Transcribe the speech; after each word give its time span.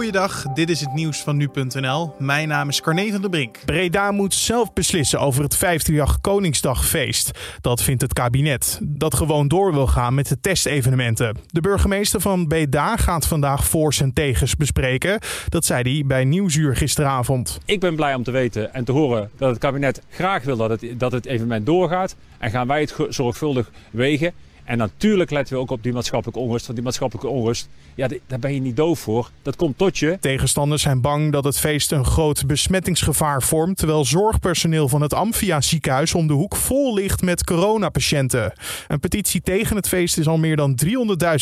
Goeiedag, 0.00 0.42
dit 0.42 0.70
is 0.70 0.80
het 0.80 0.92
nieuws 0.92 1.22
van 1.22 1.36
nu.nl. 1.36 2.14
Mijn 2.18 2.48
naam 2.48 2.68
is 2.68 2.80
Carne 2.80 3.10
van 3.10 3.20
der 3.20 3.30
Brink. 3.30 3.58
Breda 3.64 4.10
moet 4.10 4.34
zelf 4.34 4.72
beslissen 4.72 5.20
over 5.20 5.42
het 5.42 5.56
538 5.56 6.20
Koningsdagfeest. 6.20 7.30
Dat 7.60 7.82
vindt 7.82 8.02
het 8.02 8.12
kabinet, 8.12 8.78
dat 8.82 9.14
gewoon 9.14 9.48
door 9.48 9.72
wil 9.72 9.86
gaan 9.86 10.14
met 10.14 10.28
de 10.28 10.40
testevenementen. 10.40 11.36
De 11.46 11.60
burgemeester 11.60 12.20
van 12.20 12.46
Breda 12.46 12.96
gaat 12.96 13.26
vandaag 13.26 13.64
voor's 13.64 14.00
en 14.00 14.12
tegens 14.12 14.56
bespreken. 14.56 15.18
Dat 15.48 15.64
zei 15.64 15.94
hij 15.94 16.06
bij 16.06 16.24
Nieuwsuur 16.24 16.76
gisteravond. 16.76 17.58
Ik 17.64 17.80
ben 17.80 17.96
blij 17.96 18.14
om 18.14 18.22
te 18.22 18.30
weten 18.30 18.74
en 18.74 18.84
te 18.84 18.92
horen 18.92 19.30
dat 19.36 19.50
het 19.50 19.58
kabinet 19.58 20.02
graag 20.10 20.44
wil 20.44 20.56
dat 20.56 20.70
het, 20.70 20.84
dat 20.96 21.12
het 21.12 21.26
evenement 21.26 21.66
doorgaat. 21.66 22.16
En 22.38 22.50
gaan 22.50 22.66
wij 22.66 22.80
het 22.80 22.94
zorgvuldig 23.08 23.70
wegen. 23.90 24.32
En 24.70 24.78
natuurlijk 24.78 25.30
letten 25.30 25.54
we 25.54 25.60
ook 25.60 25.70
op 25.70 25.82
die 25.82 25.92
maatschappelijke 25.92 26.40
onrust. 26.40 26.62
Want 26.62 26.74
die 26.74 26.84
maatschappelijke 26.84 27.30
onrust, 27.30 27.68
ja, 27.94 28.08
daar 28.26 28.38
ben 28.38 28.54
je 28.54 28.60
niet 28.60 28.76
doof 28.76 28.98
voor. 28.98 29.30
Dat 29.42 29.56
komt 29.56 29.78
tot 29.78 29.98
je. 29.98 30.18
Tegenstanders 30.20 30.82
zijn 30.82 31.00
bang 31.00 31.32
dat 31.32 31.44
het 31.44 31.58
feest 31.58 31.92
een 31.92 32.04
groot 32.04 32.46
besmettingsgevaar 32.46 33.42
vormt. 33.42 33.76
Terwijl 33.76 34.04
zorgpersoneel 34.04 34.88
van 34.88 35.00
het 35.00 35.14
Amphia 35.14 35.60
ziekenhuis 35.60 36.14
om 36.14 36.26
de 36.26 36.32
hoek 36.32 36.56
vol 36.56 36.94
ligt 36.94 37.22
met 37.22 37.44
coronapatiënten. 37.44 38.52
Een 38.88 39.00
petitie 39.00 39.40
tegen 39.40 39.76
het 39.76 39.88
feest 39.88 40.18
is 40.18 40.28
al 40.28 40.38
meer 40.38 40.56
dan 40.56 40.78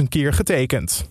300.000 0.00 0.08
keer 0.08 0.32
getekend. 0.32 1.10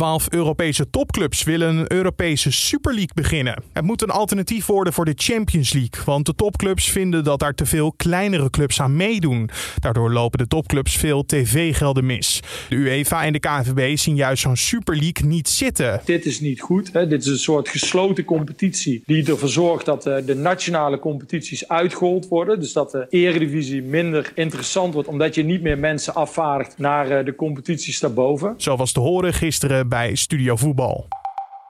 12 0.00 0.26
Europese 0.30 0.90
topclubs 0.90 1.44
willen 1.44 1.76
een 1.76 1.92
Europese 1.92 2.52
Super 2.52 2.92
League 2.92 3.14
beginnen. 3.14 3.62
Het 3.72 3.84
moet 3.84 4.02
een 4.02 4.10
alternatief 4.10 4.66
worden 4.66 4.92
voor 4.92 5.04
de 5.04 5.12
Champions 5.16 5.72
League, 5.72 6.04
want 6.04 6.26
de 6.26 6.34
topclubs 6.34 6.90
vinden 6.90 7.24
dat 7.24 7.38
daar 7.38 7.54
te 7.54 7.66
veel 7.66 7.92
kleinere 7.92 8.50
clubs 8.50 8.80
aan 8.80 8.96
meedoen. 8.96 9.50
Daardoor 9.78 10.12
lopen 10.12 10.38
de 10.38 10.46
topclubs 10.46 10.96
veel 10.96 11.26
tv-gelden 11.26 12.06
mis. 12.06 12.40
De 12.68 12.74
UEFA 12.74 13.24
en 13.24 13.32
de 13.32 13.38
KNVB 13.38 13.96
zien 13.96 14.16
juist 14.16 14.42
zo'n 14.42 14.56
Super 14.56 14.96
League 14.96 15.26
niet 15.26 15.48
zitten. 15.48 16.00
Dit 16.04 16.26
is 16.26 16.40
niet 16.40 16.60
goed. 16.60 16.92
Hè? 16.92 17.06
Dit 17.06 17.20
is 17.20 17.26
een 17.26 17.38
soort 17.38 17.68
gesloten 17.68 18.24
competitie 18.24 19.02
die 19.06 19.26
ervoor 19.26 19.48
zorgt 19.48 19.86
dat 19.86 20.06
eh, 20.06 20.16
de 20.26 20.34
nationale 20.34 20.98
competities 20.98 21.68
uitgehold 21.68 22.28
worden. 22.28 22.60
Dus 22.60 22.72
dat 22.72 22.90
de 22.90 23.06
eredivisie 23.08 23.82
minder 23.82 24.32
interessant 24.34 24.94
wordt, 24.94 25.08
omdat 25.08 25.34
je 25.34 25.44
niet 25.44 25.62
meer 25.62 25.78
mensen 25.78 26.14
afvaardigt 26.14 26.78
naar 26.78 27.10
eh, 27.10 27.24
de 27.24 27.34
competities 27.34 28.00
daarboven. 28.00 28.54
Zo 28.56 28.76
was 28.76 28.92
te 28.92 29.00
horen 29.00 29.32
gisteren 29.32 29.88
bij 29.90 30.14
Studio 30.14 30.56
Voetbal. 30.56 31.08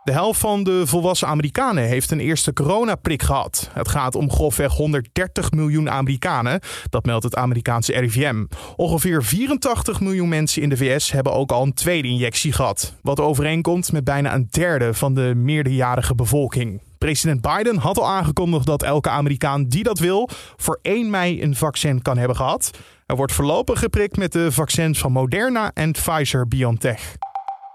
De 0.04 0.12
helft 0.12 0.40
van 0.40 0.62
de 0.64 0.86
volwassen 0.86 1.28
Amerikanen 1.28 1.84
heeft 1.84 2.10
een 2.10 2.20
eerste 2.20 2.52
coronaprik 2.52 3.22
gehad. 3.22 3.70
Het 3.72 3.88
gaat 3.88 4.14
om 4.14 4.30
grofweg 4.30 4.72
130 4.72 5.50
miljoen 5.50 5.90
Amerikanen, 5.90 6.60
dat 6.90 7.04
meldt 7.04 7.24
het 7.24 7.36
Amerikaanse 7.36 7.92
RIVM. 7.92 8.44
Ongeveer 8.76 9.24
84 9.24 10.00
miljoen 10.00 10.28
mensen 10.28 10.62
in 10.62 10.68
de 10.68 10.76
VS 10.76 11.12
hebben 11.12 11.32
ook 11.32 11.52
al 11.52 11.62
een 11.62 11.74
tweede 11.74 12.08
injectie 12.08 12.52
gehad. 12.52 12.94
Wat 13.02 13.20
overeenkomt 13.20 13.92
met 13.92 14.04
bijna 14.04 14.34
een 14.34 14.48
derde 14.50 14.94
van 14.94 15.14
de 15.14 15.32
meerderjarige 15.36 16.14
bevolking. 16.14 16.80
President 16.98 17.40
Biden 17.40 17.76
had 17.76 17.98
al 17.98 18.08
aangekondigd 18.08 18.66
dat 18.66 18.82
elke 18.82 19.08
Amerikaan 19.08 19.64
die 19.64 19.82
dat 19.82 19.98
wil 19.98 20.28
voor 20.56 20.78
1 20.82 21.10
mei 21.10 21.42
een 21.42 21.56
vaccin 21.56 22.02
kan 22.02 22.18
hebben 22.18 22.36
gehad. 22.36 22.70
Er 23.06 23.16
wordt 23.16 23.32
voorlopig 23.32 23.78
geprikt 23.78 24.16
met 24.16 24.32
de 24.32 24.52
vaccins 24.52 24.98
van 24.98 25.12
Moderna 25.12 25.70
en 25.74 25.92
Pfizer-BioNTech. 25.92 27.16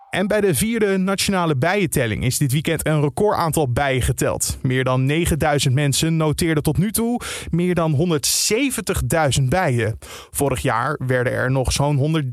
En 0.09 0.27
bij 0.27 0.41
de 0.41 0.55
vierde 0.55 0.97
nationale 0.97 1.55
bijentelling 1.55 2.23
is 2.23 2.37
dit 2.37 2.51
weekend 2.51 2.87
een 2.87 3.01
record 3.01 3.37
aantal 3.37 3.71
bijen 3.71 4.01
geteld. 4.01 4.57
Meer 4.61 4.83
dan 4.83 5.05
9000 5.05 5.73
mensen 5.73 6.17
noteerden 6.17 6.63
tot 6.63 6.77
nu 6.77 6.91
toe 6.91 7.19
meer 7.49 7.75
dan 7.75 8.19
170.000 9.39 9.43
bijen. 9.43 9.97
Vorig 10.35 10.59
jaar 10.59 10.99
werden 11.05 11.33
er 11.33 11.51
nog 11.51 11.71
zo'n 11.71 12.23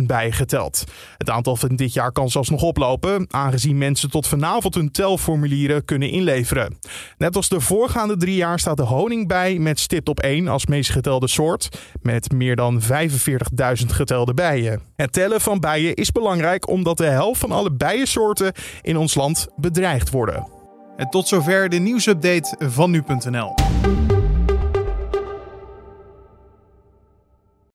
130.000 0.00 0.06
bijen 0.06 0.32
geteld. 0.32 0.84
Het 1.16 1.30
aantal 1.30 1.56
van 1.56 1.76
dit 1.76 1.92
jaar 1.92 2.12
kan 2.12 2.30
zelfs 2.30 2.50
nog 2.50 2.62
oplopen, 2.62 3.26
aangezien 3.30 3.78
mensen 3.78 4.10
tot 4.10 4.26
vanavond 4.26 4.74
hun 4.74 4.90
telformulieren 4.90 5.84
kunnen 5.84 6.10
inleveren. 6.10 6.78
Net 7.18 7.36
als 7.36 7.48
de 7.48 7.60
voorgaande 7.60 8.16
drie 8.16 8.36
jaar 8.36 8.58
staat 8.58 8.76
de 8.76 8.82
honingbij 8.82 9.58
met 9.58 9.80
stipt 9.80 10.08
op 10.08 10.20
1 10.20 10.48
als 10.48 10.66
meest 10.66 10.90
getelde 10.90 11.28
soort, 11.28 11.68
met 12.02 12.32
meer 12.32 12.56
dan 12.56 12.82
45.000 12.82 12.86
getelde 13.86 14.34
bijen. 14.34 14.80
Het 14.96 15.12
tellen 15.12 15.40
van 15.40 15.60
bijen 15.60 15.94
is 15.94 16.12
belangrijk 16.12 16.68
omdat 16.68 16.96
de 16.96 17.06
helft 17.06 17.40
van 17.40 17.52
alle 17.52 17.72
bijensoorten 17.72 18.52
in 18.82 18.96
ons 18.96 19.14
land 19.14 19.48
bedreigd 19.56 20.10
worden. 20.10 20.48
En 20.96 21.10
tot 21.10 21.28
zover 21.28 21.68
de 21.68 21.78
nieuwsupdate 21.78 22.56
van 22.58 22.90
nu.nl. 22.90 23.54